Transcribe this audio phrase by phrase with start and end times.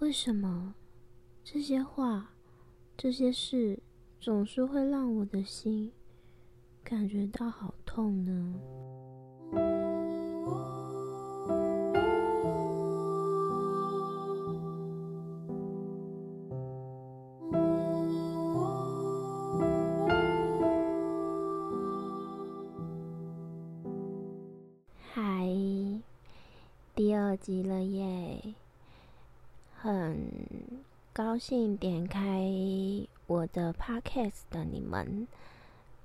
[0.00, 0.74] 为什么
[1.44, 2.30] 这些话、
[2.96, 3.78] 这些事
[4.18, 5.92] 总是会让我的心
[6.82, 8.54] 感觉到好痛呢？
[25.12, 25.46] 嗨，
[26.94, 28.54] 第二集了耶！
[29.82, 30.30] 很
[31.12, 32.40] 高兴点开
[33.26, 35.26] 我的 podcast 的你们，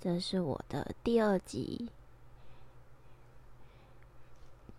[0.01, 1.87] 这是我的第二集。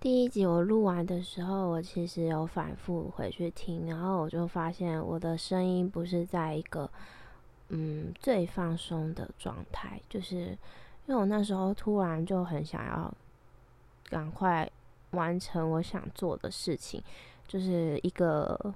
[0.00, 6.90] 第一集我录完的时候，我其实有反复回去听，然后我就发现我的声音不是在一个
[7.68, 10.36] 嗯最放松的状态，就是
[11.06, 13.14] 因为我那时候突然就很想要
[14.10, 14.68] 赶快
[15.12, 17.00] 完成我想做的事情，
[17.46, 18.74] 就是一个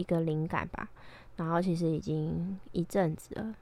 [0.00, 0.88] 一个灵感吧。
[1.36, 3.54] 然后其实已经一阵子了，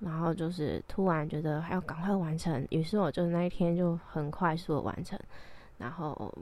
[0.00, 5.18] 然后就是突然觉得还要赶快完成，于是我就那一天就很快速的完成。
[5.78, 6.34] 然后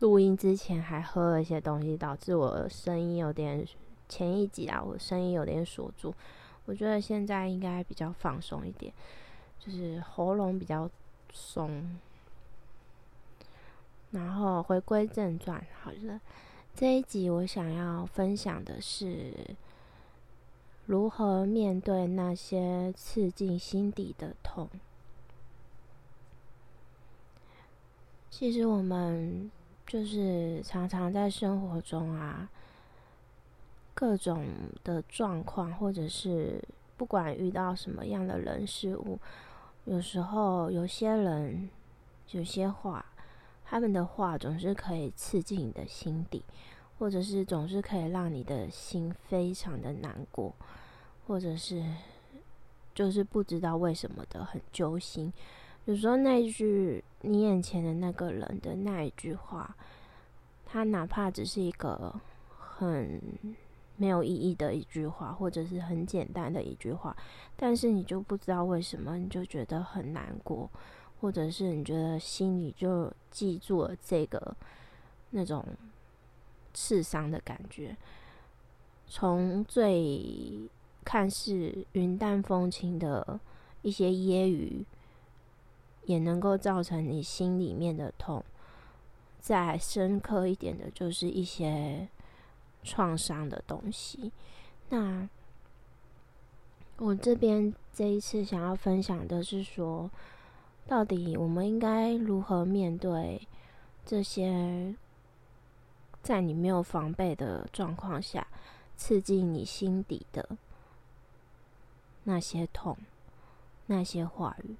[0.00, 3.66] 录音之前还喝了一些东西，导致我声音有点
[4.08, 6.14] 前一集啊，我声音有点锁住。
[6.66, 8.92] 我觉得现在应该比较放松一点，
[9.58, 10.90] 就是喉咙比较
[11.32, 11.98] 松。
[14.10, 16.20] 然后回归正传，好了，
[16.74, 19.32] 这一集我想要分享的是
[20.86, 24.68] 如何面对那些刺进心底的痛。
[28.30, 29.50] 其实我们
[29.86, 32.48] 就是常常在生活中啊，
[33.94, 34.46] 各种
[34.82, 36.60] 的状况，或者是
[36.96, 39.18] 不管遇到什么样的人事物，
[39.84, 41.68] 有时候有些人
[42.30, 43.04] 有些话，
[43.72, 46.44] 他们的话总是可以刺进你的心底，
[46.98, 50.54] 或者是总是可以让你的心非常的难过，
[51.26, 51.82] 或者是
[52.94, 55.32] 就是不知道为什么的很揪心。
[55.86, 59.74] 有时候那一句你眼前的那个人的那一句话，
[60.66, 62.14] 他哪怕只是一个
[62.58, 63.18] 很
[63.96, 67.16] 没有意义的一句话，或者是很简单的一句话，
[67.56, 70.68] 但是你就不知道为什么，你就觉得很难过，
[71.22, 74.54] 或者是你觉得心里就记住了这个
[75.30, 75.64] 那种
[76.74, 77.96] 刺伤的感觉，
[79.06, 80.68] 从最
[81.02, 83.40] 看似云淡风轻的
[83.80, 84.84] 一些揶揄。
[86.04, 88.44] 也能够造成你心里面的痛，
[89.38, 92.08] 再深刻一点的，就是一些
[92.82, 94.32] 创伤的东西。
[94.88, 95.28] 那
[96.96, 100.10] 我这边这一次想要分享的是说，
[100.86, 103.48] 到底我们应该如何面对
[104.04, 104.94] 这些
[106.22, 108.46] 在你没有防备的状况下
[108.96, 110.56] 刺进你心底的
[112.24, 112.96] 那些痛、
[113.86, 114.76] 那些话语。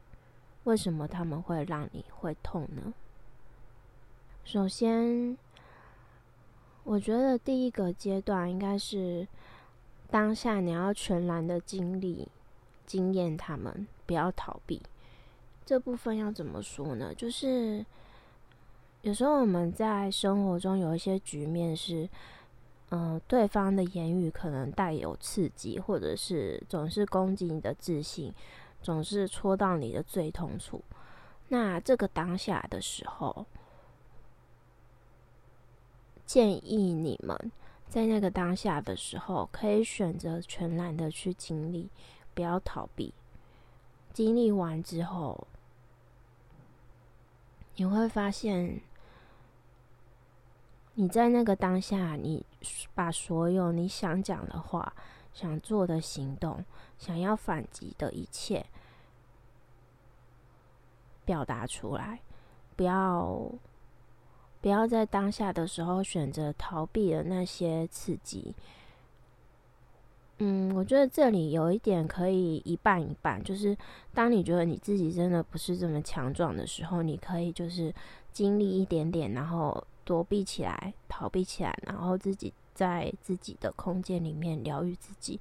[0.64, 2.92] 为什么他们会让你会痛呢？
[4.44, 5.36] 首先，
[6.84, 9.26] 我觉得第一个阶段应该是
[10.10, 12.28] 当下你要全然的经历、
[12.86, 14.82] 经验他们，不要逃避。
[15.64, 17.14] 这部分要怎么说呢？
[17.14, 17.84] 就是
[19.02, 22.08] 有时候我们在生活中有一些局面是，
[22.90, 28.32] 嗯，对方的言语可能带有刺激，或者是总是攻击你的自信。
[28.82, 30.82] 总是戳到你的最痛处。
[31.46, 33.46] 那这个当下的时候，
[36.26, 37.52] 建议你们
[37.88, 41.88] 在那个当下的时候，可以选择全然的去经历，
[42.34, 43.14] 不要逃避。
[44.12, 45.46] 经历完之后，
[47.76, 48.80] 你会发现，
[50.94, 52.44] 你在那个当下，你
[52.94, 54.92] 把所有你想讲的话。
[55.34, 56.62] 想做的行动，
[56.98, 58.66] 想要反击的一切，
[61.24, 62.20] 表达出来，
[62.76, 63.50] 不要
[64.60, 68.54] 不要在当下的时候选择逃避了那些刺激。
[70.42, 73.76] 嗯，我觉得这里有一点可以一半一半，就是
[74.12, 77.94] 当你觉得你自己真的不是这么强壮的时候，你可以就是
[78.32, 82.52] 经历一点点，然后躲避起来，逃避起来，然后自己。
[82.74, 85.38] 在自己的空间里面疗愈自己。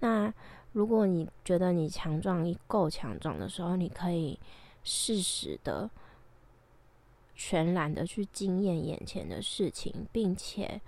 [0.00, 0.32] 那
[0.72, 4.38] 如果你觉得你强壮够强壮的时候，你可以
[4.84, 5.88] 适时的、
[7.34, 10.78] 全然的去经验眼前的事情，并且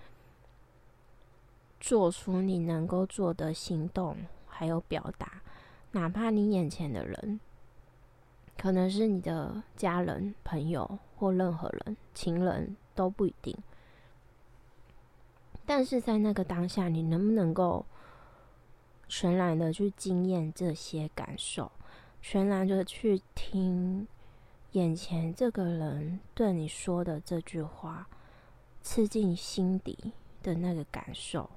[1.81, 4.17] 做出你能够做的行动，
[4.47, 5.41] 还有表达。
[5.93, 7.41] 哪怕你眼前的人
[8.57, 13.57] 可能是你的家人、朋友或任何人、情人都不一定。
[15.67, 17.87] 但是在那个当下，你能不能够
[19.09, 21.73] 全然的去经验这些感受，
[22.21, 24.07] 全然的去听
[24.73, 28.07] 眼前这个人对你说的这句话，
[28.83, 30.13] 刺进心底
[30.43, 31.49] 的那个感受？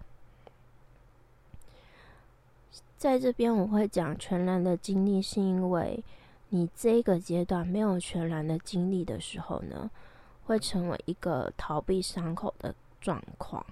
[3.04, 6.02] 在这边我会讲全然的经历，是因为
[6.48, 9.92] 你这个阶段没有全然的经历的时候呢，
[10.46, 13.66] 会成为一个逃避伤口的状况。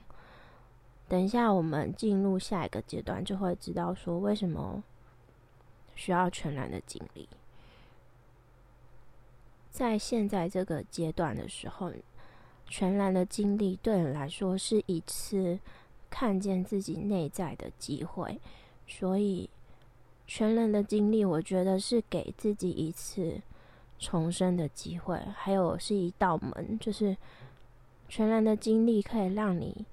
[1.07, 4.83] 等一下，我们进入下一个阶段，就会知道说为什么
[5.95, 7.30] 需要全然的经历。
[9.69, 11.94] 在现在这个阶段的时候，
[12.68, 15.57] 全然的经历对你来说是一次
[16.10, 18.38] 看见自己内在的机会，
[18.99, 19.49] 所以
[20.27, 23.41] 全然的经历，我觉得是给自己一次
[23.97, 27.15] 重生的机会，还有是一道门，就是
[28.09, 29.85] 全然的经历可以让你。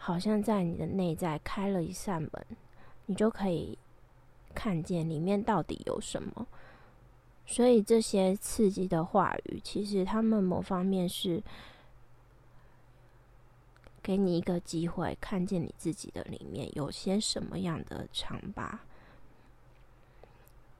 [0.00, 2.30] 好像在你的内在开了一扇门，
[3.06, 3.76] 你就可以
[4.54, 6.46] 看见里面到底有什么。
[7.44, 11.42] 所以这些刺激的话语，其实他们某方面是
[14.08, 18.80] 给你一个机会，看见你自己的里面有些什么样的伤疤。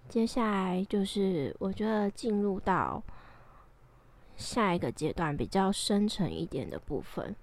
[0.08, 3.02] 接下来就是我觉得进入到
[4.38, 7.36] 下一个阶段，比较深层一点的部分。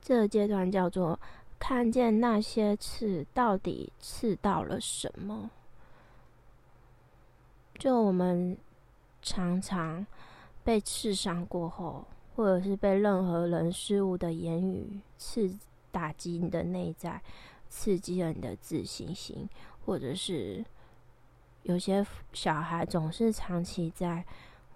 [0.00, 1.18] 这个阶段叫做
[1.58, 5.50] 看见那些刺到底刺到了什么。
[7.80, 8.56] 就我们
[9.20, 10.06] 常常
[10.62, 12.04] 被刺伤过后，
[12.34, 15.56] 或者是被任何人事物的言语刺
[15.90, 17.22] 打击你的内在，
[17.68, 19.48] 刺激了你的自信心，
[19.84, 20.64] 或者是
[21.62, 24.24] 有些小孩总是长期在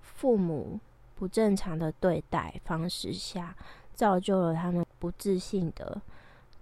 [0.00, 0.78] 父母
[1.14, 3.56] 不正常的对待方式下，
[3.94, 4.84] 造就了他们。
[4.98, 6.00] 不自信的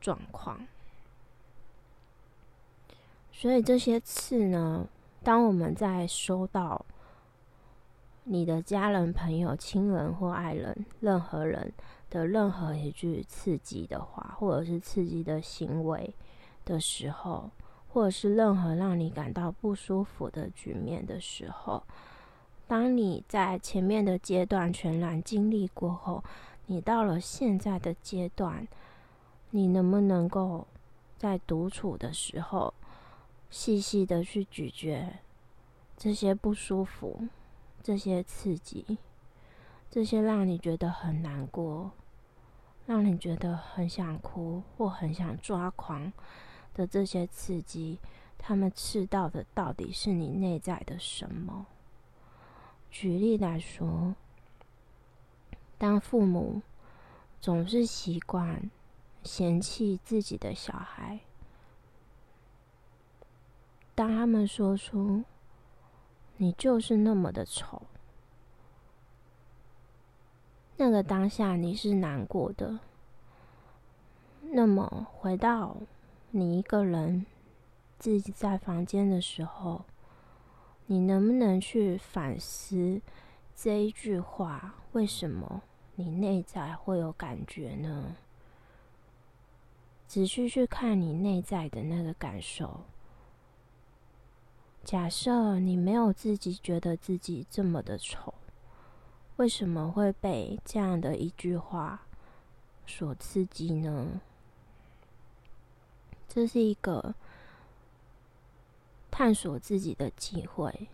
[0.00, 0.66] 状况，
[3.32, 4.88] 所以这些刺呢，
[5.22, 6.84] 当我们在收到
[8.24, 11.72] 你的家人、朋友、亲人或爱人任何人
[12.10, 16.14] 的任何一句刺激的话，或者是刺激的行为
[16.64, 17.50] 的时候，
[17.88, 21.82] 或者是任何让你感到不舒服的局面的时候，
[22.66, 26.22] 当你在前面的阶段全然经历过后。
[26.66, 28.66] 你到了现在的阶段，
[29.50, 30.66] 你能不能够
[31.18, 32.72] 在独处的时候，
[33.50, 35.12] 细细的去咀嚼
[35.94, 37.20] 这些不舒服、
[37.84, 38.96] 这些刺激、
[39.90, 41.90] 这些让你觉得很难过、
[42.86, 46.10] 让你觉得很想哭或很想抓狂
[46.72, 47.98] 的这些刺激，
[48.38, 51.66] 他们刺到的到底是你内在的什么？
[52.90, 54.16] 举例来说。
[55.76, 56.62] 当父母
[57.42, 58.70] 总是习惯
[59.22, 61.20] 嫌弃自己的小孩，
[63.94, 65.24] 当他们说出
[66.36, 67.82] “你就是那么的丑”，
[70.76, 72.80] 那个当下你是难过的。
[74.52, 75.76] 那么回到
[76.30, 77.24] 你一个人
[77.98, 79.84] 自己在房间的时候，
[80.86, 83.00] 你能不能去反思？
[83.56, 85.62] 这一句话，为什么
[85.94, 88.16] 你内在会有感觉呢？
[90.06, 92.80] 仔细去看你内在的那个感受。
[94.84, 98.34] 假设你没有自己觉得自己这么的丑，
[99.36, 102.02] 为什么会被这样的一句话
[102.86, 104.20] 所刺激呢？
[106.28, 107.14] 这是一个
[109.10, 110.88] 探索自己的机会。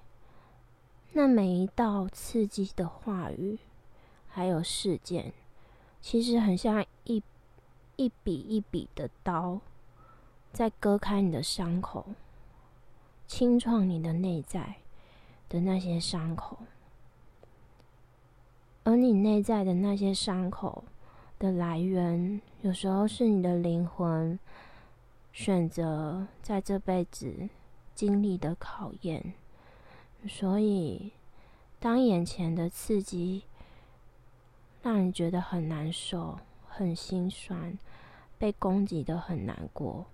[1.12, 3.58] 那每一道刺激的话语，
[4.28, 5.32] 还有事件，
[6.00, 7.20] 其实很像一
[7.96, 9.60] 一笔一笔的刀，
[10.52, 12.06] 在割开你的伤口，
[13.30, 14.74] 清创你的内在
[15.48, 16.58] 的那些伤口。
[18.82, 20.82] 而你内在的那些伤口
[21.38, 24.36] 的来源，有时候是你的灵魂
[25.32, 27.48] 选择在这辈子
[27.94, 29.32] 经历的考验。
[30.26, 31.12] 所以，
[31.78, 33.44] 当眼前的刺激
[34.82, 37.78] 让你觉得很难受、很心酸，
[38.38, 40.06] 被攻击的很难过，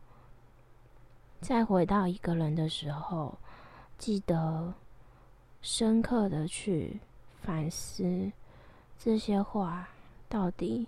[1.40, 3.38] 再回到一个人的时候，
[3.98, 4.74] 记得
[5.62, 7.00] 深刻的去
[7.42, 8.32] 反思
[8.98, 9.88] 这些话
[10.28, 10.86] 到底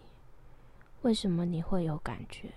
[1.02, 2.50] 为什么你会有感觉。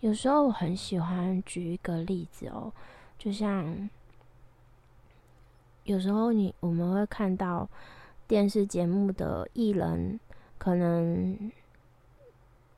[0.00, 2.72] 有时候我很喜欢举一个例子哦。
[3.18, 3.88] 就像
[5.84, 7.68] 有时候你我们会看到
[8.26, 10.20] 电视节目的艺人
[10.58, 11.50] 可能，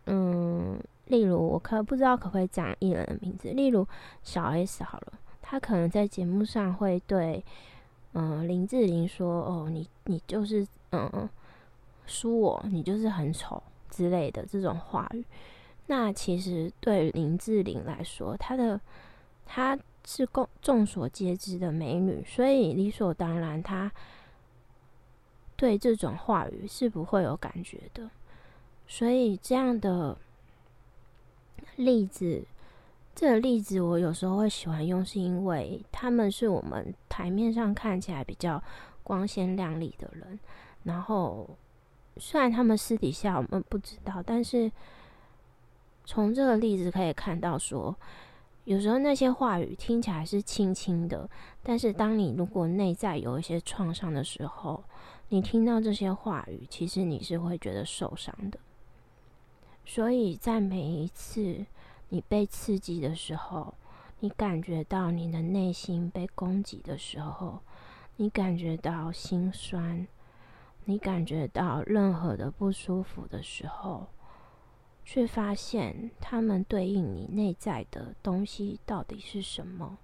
[0.07, 3.87] 嗯，例如我可不知道可不可以讲艺人的名字，例如
[4.23, 5.13] 小 S 好了，
[5.43, 7.45] 他可能在节目上会对，
[8.13, 11.29] 嗯，林志玲说：“哦，你你就是嗯
[12.07, 15.25] 输我，你就是很丑之类的这种话语。”
[15.87, 18.81] 那其实对林志玲来说，她的
[19.45, 23.91] 她是共众所皆知的美女，所以理所当然她。
[25.61, 28.09] 对这种话语是不会有感觉的，
[28.87, 30.17] 所以这样的
[31.79, 32.45] 例子，
[33.15, 38.63] 这个例子我有时候会喜欢用，是因为他们是我们台面上看起来比较
[39.03, 40.39] 光鲜亮丽的人，
[40.83, 41.49] 然后
[42.17, 44.71] 虽然他们私底下我们不知道，但是
[46.05, 47.95] 从这个例子可以看到，说
[48.65, 51.31] 有时候那些话语听起来是轻轻的，
[51.63, 54.83] 但是当你如果内在有一些创伤的时候，
[55.29, 58.59] 你听到这些话语，其实你是会觉得受伤的。
[59.91, 61.65] 所以在每一次
[62.11, 63.73] 你被刺激的时候，
[64.21, 67.61] 你感觉到你的内心被攻击的时候，
[68.17, 70.07] 你感觉到心酸，
[70.85, 74.09] 你感觉到任何的不舒服的时候，
[75.07, 79.97] 却发现他们对应你内在的东西到底是什么？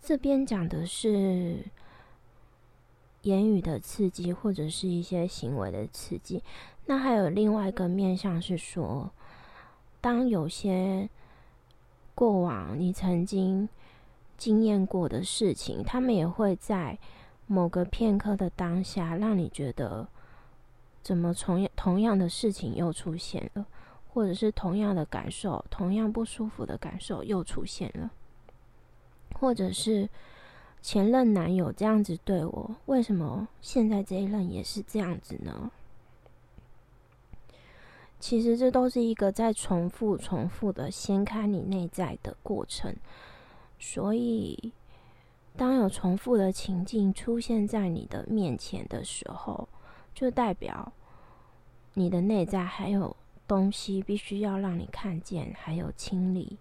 [0.00, 1.66] 这边讲的是。
[3.22, 6.42] 言语的刺激，或者是一些行为的刺激。
[6.86, 9.10] 那还有另外一个面向是说，
[10.00, 11.08] 当有些
[12.14, 13.68] 过往你曾经
[14.36, 16.98] 经验过的事情，他们也会在
[17.46, 20.08] 某个片刻的当下，让你觉得
[21.02, 23.64] 怎么同同样的事情又出现了，
[24.12, 28.10] 或者是同样的感受，同样不舒服的感受又出现了，
[29.34, 30.08] 或者是。
[30.82, 35.70] 前任男友这样子对我，为什么现在这一任也是这样子呢？
[38.18, 42.94] 其实这都是一个在重复、重复的掀开你内在的过程。
[43.78, 44.72] 所以，
[45.56, 49.68] 当有重复的情境出现在你的面前的时候，
[50.14, 50.92] 就代表
[51.94, 56.58] 你的内在还有东西必须要让你看见，还有清理。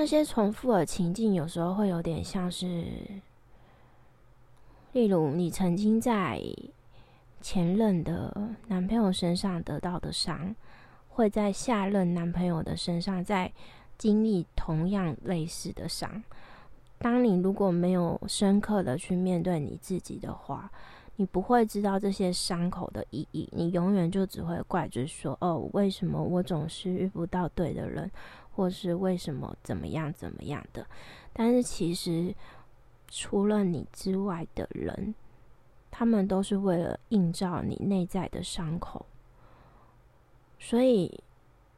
[0.00, 2.86] 那些重复的情境，有时候会有点像是，
[4.92, 6.40] 例如你曾经在
[7.42, 8.34] 前任的
[8.68, 10.56] 男朋友身上得到的伤，
[11.10, 13.52] 会在下任男朋友的身上再
[13.98, 16.24] 经历同样类似的伤。
[16.98, 20.72] 当你如果没有深刻的去面对你自己的话，
[21.16, 23.46] 你不会知道这些伤口的意义。
[23.52, 28.10] 你永远就只会怪罪说：“哦，为什么我总是遇不到对的人？”
[28.60, 30.86] 或是为什么怎么样怎么样的，
[31.32, 32.34] 但是其实
[33.08, 35.14] 除了你之外的人，
[35.90, 39.06] 他们都是为了映照你内在的伤口。
[40.58, 41.22] 所以，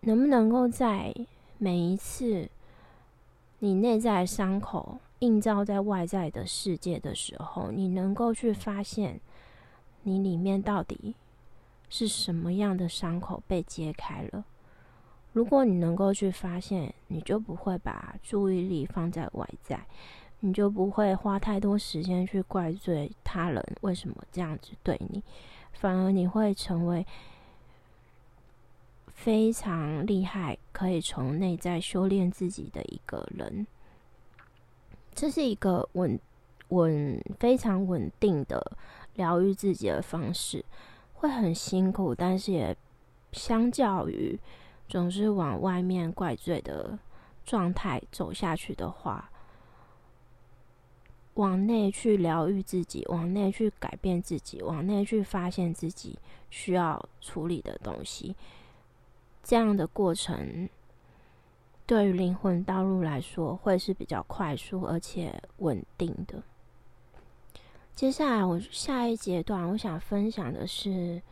[0.00, 1.14] 能不能够在
[1.56, 2.50] 每一次
[3.60, 9.20] 你内在伤口映照在外在的世界的时候，你能够去发现
[10.02, 11.14] 你里面到底
[11.88, 14.44] 是什么样的伤口被揭开了？
[15.32, 19.86] 如果你能够去发现，你就不会把注意力放在外在，
[20.40, 25.22] 你就不会花太多时间去怪罪他人为什么这样子对你，
[25.72, 27.06] 反而你会成为
[29.06, 33.66] 非常厉害，可以从内在修炼自己的一个人。
[35.14, 36.20] 这是一个稳
[36.68, 38.76] 稳非常稳定的
[39.14, 40.62] 疗愈自己的方式，
[41.14, 42.76] 会很辛苦，但是也
[43.32, 44.38] 相较于。
[44.92, 46.98] 总是往外面怪罪的
[47.46, 49.30] 状态走下去的话，
[51.32, 56.18] 往内去疗愈自己，往内去改变自己，往内去发现自己
[56.50, 58.36] 需要处理的东西，
[59.42, 60.68] 这样的过程
[61.86, 66.42] 对于灵魂道路来说会是比较快速而且稳定的。
[67.94, 71.22] 接下来，我下一阶段我想分享的是。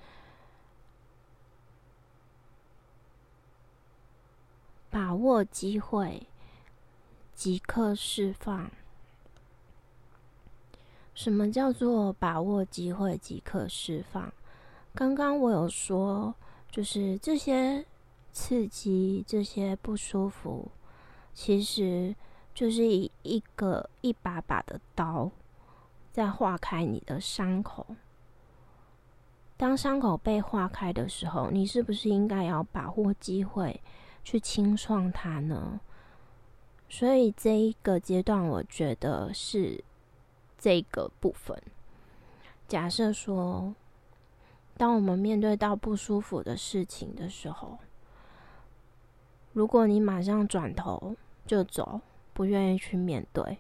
[4.91, 6.27] 把握机会，
[7.33, 8.71] 即刻释放。
[11.15, 14.33] 什么叫做把握机会即刻释放？
[14.95, 16.35] 刚刚我有说，
[16.71, 17.85] 就是这些
[18.33, 20.71] 刺激、这些不舒服，
[21.33, 22.15] 其实
[22.53, 25.31] 就是一一个一把把的刀，
[26.11, 27.87] 在划开你的伤口。
[29.57, 33.81] 当伤口被划开的时候，你是不是应该要把握机会？
[34.23, 35.81] 去清创它呢？
[36.89, 39.85] 所以这一个阶段，我觉得是
[40.59, 41.61] 这个部分。
[42.67, 43.75] 假设说，
[44.77, 47.79] 当我们面对到不舒服的事情的时候，
[49.53, 52.01] 如果你马上转头就走，
[52.33, 53.59] 不愿意去面对，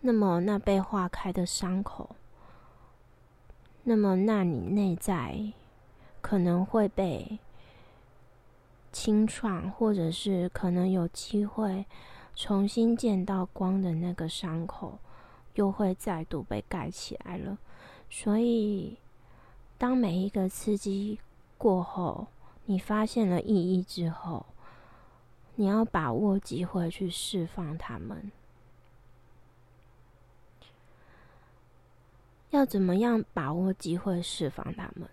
[0.00, 2.14] 那么那被化开的伤口，
[3.84, 5.52] 那么那你内在
[6.20, 7.38] 可能会被
[8.92, 11.84] 清创，或者是可能有机会
[12.34, 14.98] 重新见到光的那个伤口，
[15.54, 17.58] 又会再度被盖起来了。
[18.08, 18.98] 所以，
[19.78, 21.18] 当每一个刺激
[21.58, 22.28] 过后，
[22.66, 24.46] 你发现了意义之后，
[25.56, 28.30] 你要把握机会去释放他们。
[32.50, 35.08] 要怎么样把握机会释放他们？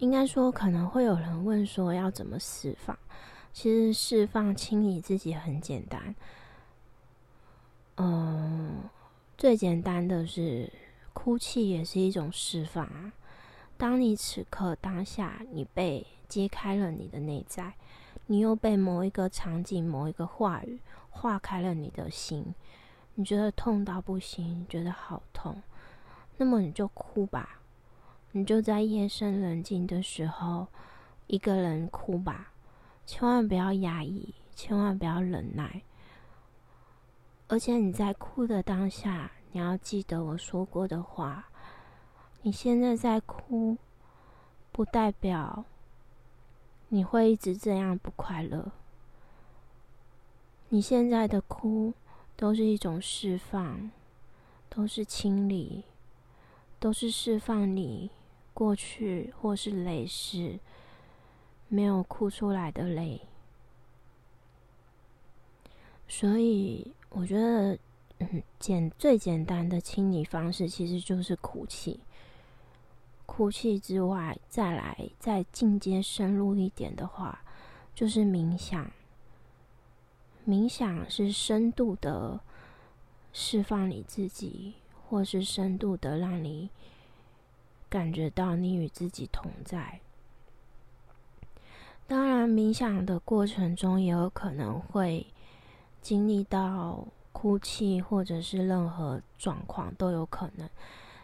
[0.00, 2.98] 应该说，可能会有人问说，要怎么释放？
[3.52, 6.14] 其实，释放、清理自己很简单。
[7.96, 8.82] 嗯，
[9.38, 10.70] 最简单的是。
[11.12, 13.12] 哭泣也是一种释放啊！
[13.76, 17.74] 当你此刻当下，你被揭开了你的内在，
[18.26, 20.80] 你又被某一个场景、某一个话语
[21.10, 22.54] 化开了你的心，
[23.16, 25.60] 你觉得痛到不行，觉得好痛，
[26.38, 27.59] 那么你就哭吧，
[28.32, 30.68] 你就在夜深人静的时候
[31.26, 32.52] 一个人哭吧，
[33.04, 35.82] 千万不要压抑，千万不要忍耐，
[37.48, 39.32] 而且你在哭的当下。
[39.52, 41.48] 你要记得我说过的话。
[42.42, 43.76] 你现在在哭，
[44.70, 45.64] 不代表
[46.88, 48.70] 你会一直这样不快乐。
[50.68, 51.92] 你现在的哭
[52.36, 53.90] 都是一种释放，
[54.68, 55.82] 都是清理，
[56.78, 58.08] 都是释放你
[58.60, 60.58] 过去或是累世
[61.68, 63.22] 没有哭出来的泪。
[66.06, 67.78] 所以，我觉得。
[68.58, 72.00] 简最简单的清理方式其实就是哭泣。
[73.24, 77.42] 哭泣之外，再来再进阶深入一点的话，
[77.94, 78.92] 就是冥想。
[80.46, 82.40] 冥想是深度的
[83.32, 84.74] 释放你自己，
[85.08, 86.68] 或是深度的让你
[87.90, 90.00] 感觉到你与自己同在。
[92.06, 95.26] 当然，冥想的过程中也有可能会
[96.00, 97.06] 经历到。
[97.32, 100.68] 哭泣，或者是任何状况都有可能，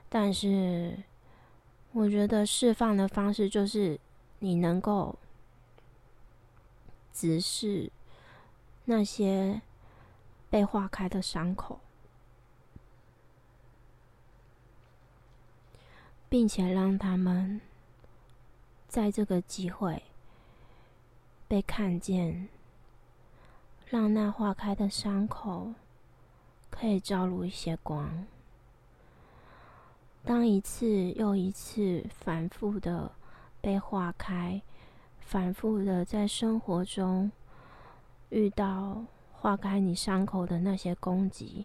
[0.08, 0.96] 但是
[1.92, 3.98] 我觉得释放的方式就是
[4.38, 5.18] 你能够
[7.12, 7.90] 直视
[8.84, 9.60] 那些
[10.48, 11.80] 被化开的伤口，
[16.28, 17.60] 并且让他们
[18.88, 20.02] 在这个机会
[21.46, 22.48] 被看见，
[23.86, 25.74] 让那化开的伤口。
[26.68, 28.26] 可以照入一些光。
[30.22, 33.12] 当一次又一次反复的
[33.62, 34.60] 被化开，
[35.20, 37.32] 反复的在生活中
[38.28, 41.64] 遇到化开你伤口的那些攻击，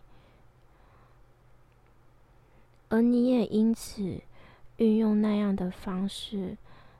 [2.87, 4.21] 而你也因此
[4.81, 6.57] 运用那样的方式，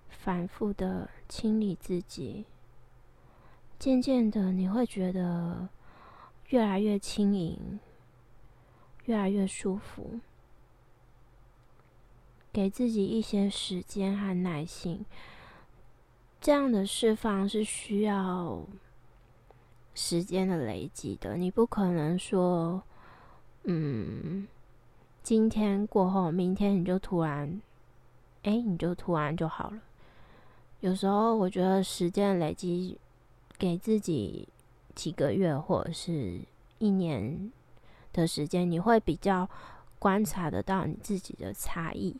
[0.07, 2.45] 反复的清理自己，
[3.79, 5.67] 渐渐的你会觉得
[6.49, 7.79] 越来越轻盈。
[9.05, 10.19] 越来越舒服，
[12.53, 15.03] 给自己一些时间和耐心。
[16.39, 18.63] 这样的释放是需要
[19.95, 21.35] 时间的累积的。
[21.35, 22.83] 你不可能说，
[23.63, 24.47] 嗯，
[25.23, 27.59] 今天过后，明天你就突然，
[28.43, 29.79] 哎，你就突然就好了。
[30.79, 32.97] 有时候，我觉得时间累积，
[33.57, 34.47] 给自己
[34.95, 36.41] 几个月或者是
[36.79, 37.51] 一年。
[38.13, 39.49] 的时间，你会比较
[39.97, 42.17] 观察得到你自己的差异。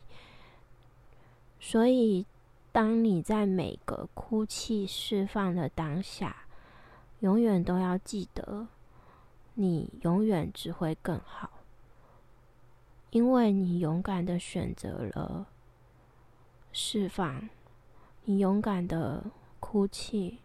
[1.60, 2.24] 所以，
[2.72, 6.46] 当你在每个哭泣释放的当下，
[7.20, 8.66] 永远都要记得，
[9.52, 11.50] 你永远只会更好，
[13.10, 15.46] 因为你勇敢的选择了
[16.72, 17.48] 释放，
[18.24, 19.24] 你勇敢的
[19.60, 20.38] 哭泣，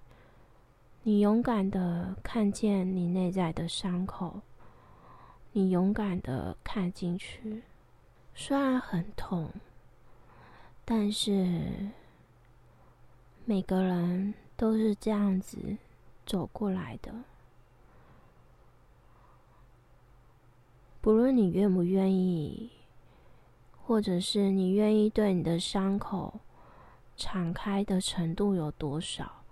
[1.04, 4.42] 你勇敢的看见你内在的伤口。
[5.54, 7.63] 你勇敢的看进去，
[8.36, 9.50] 虽然很痛，
[10.86, 11.90] 但是
[13.44, 15.78] 每个人都是这样子
[16.28, 17.12] 走过来的。
[21.02, 22.70] 不论你愿不愿意，
[23.88, 26.41] 或者是你愿意对你的伤口
[27.15, 29.43] 敞开的程度有多少，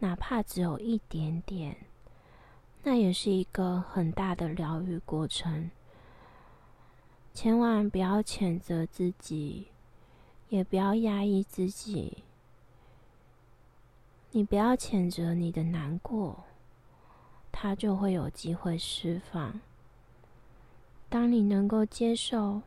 [0.00, 1.76] 哪怕只有一点点。
[2.82, 5.70] 那也是一个很大的疗愈过程。
[7.32, 9.68] 千万不要谴责自己，
[10.48, 12.24] 也不要压抑自己。
[14.32, 16.42] 你不要谴责你的难过，
[17.52, 19.60] 它就会有机会释放。
[21.08, 22.62] 当你能够接受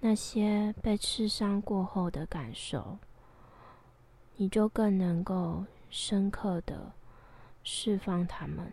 [0.00, 2.98] 那些被刺伤过后的感受，
[4.36, 6.92] 你就更能够深刻的
[7.62, 8.72] 释放它们。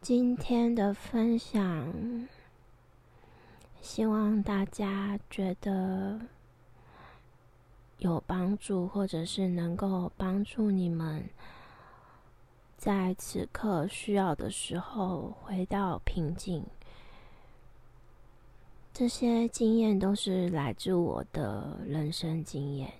[0.00, 2.28] 今天的分享，
[3.80, 6.20] 希望大家觉得。
[7.98, 11.30] 有帮助，或者是能够帮助你们
[12.76, 16.66] 在此刻需要的时候回到平静。
[18.94, 22.92] 这些经验都是来自我的人生经验，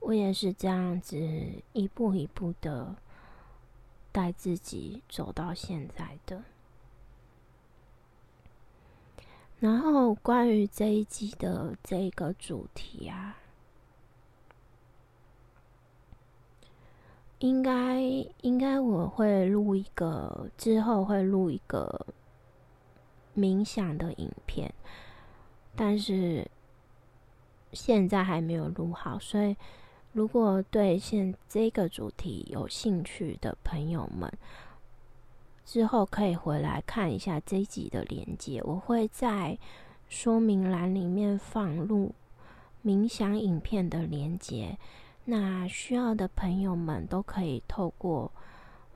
[0.00, 1.16] 我也是这样子
[1.72, 2.96] 一步一步的
[4.10, 6.42] 带自己走到现在的。
[9.60, 13.38] 然后关于这一集的这个主题啊。
[17.38, 18.00] 应该
[18.40, 22.06] 应该我会录一个，之后会录一个
[23.36, 24.72] 冥想的影片，
[25.74, 26.48] 但是
[27.72, 29.54] 现在还没有录好，所以
[30.12, 34.32] 如果对现这个主题有兴趣的朋友们，
[35.64, 39.58] 之后可以回来看一下这一集的连接，我会在
[40.08, 42.14] 说明栏里面放入
[42.84, 44.78] 冥想影片的连接。
[45.24, 48.30] 那需要的朋友们都可以透过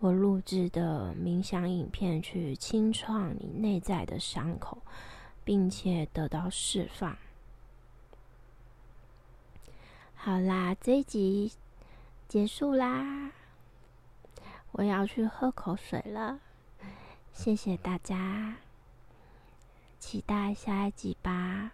[0.01, 4.79] 我录制的冥想影片去清创你内在的伤口，
[5.45, 7.19] 并且得到释放。
[10.15, 11.53] 好啦，这一集
[12.29, 13.31] 结束啦，
[14.73, 16.41] 我要去喝口水了。
[17.35, 18.57] 谢谢大家，
[19.99, 21.73] 期待下一集吧。